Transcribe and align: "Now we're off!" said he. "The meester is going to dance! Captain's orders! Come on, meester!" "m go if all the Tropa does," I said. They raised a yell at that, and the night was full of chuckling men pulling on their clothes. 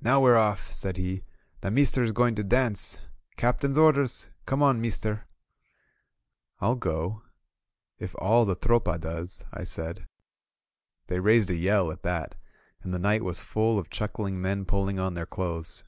"Now 0.00 0.22
we're 0.22 0.38
off!" 0.38 0.72
said 0.72 0.96
he. 0.96 1.22
"The 1.60 1.70
meester 1.70 2.02
is 2.02 2.12
going 2.12 2.34
to 2.36 2.42
dance! 2.42 2.96
Captain's 3.36 3.76
orders! 3.76 4.30
Come 4.46 4.62
on, 4.62 4.80
meester!" 4.80 5.26
"m 6.62 6.78
go 6.78 7.20
if 7.98 8.14
all 8.18 8.46
the 8.46 8.56
Tropa 8.56 8.96
does," 8.98 9.44
I 9.52 9.64
said. 9.64 10.08
They 11.08 11.20
raised 11.20 11.50
a 11.50 11.56
yell 11.56 11.92
at 11.92 12.04
that, 12.04 12.36
and 12.82 12.94
the 12.94 12.98
night 12.98 13.22
was 13.22 13.44
full 13.44 13.78
of 13.78 13.90
chuckling 13.90 14.40
men 14.40 14.64
pulling 14.64 14.98
on 14.98 15.12
their 15.12 15.26
clothes. 15.26 15.84